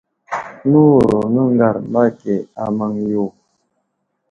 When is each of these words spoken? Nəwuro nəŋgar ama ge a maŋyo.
Nəwuro 0.69 1.17
nəŋgar 1.33 1.75
ama 1.85 2.03
ge 2.19 2.35
a 2.63 2.65
maŋyo. 2.77 3.25